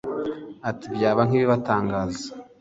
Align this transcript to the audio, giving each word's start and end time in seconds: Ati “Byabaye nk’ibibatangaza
Ati 0.69 0.85
“Byabaye 0.95 1.25
nk’ibibatangaza 1.27 2.25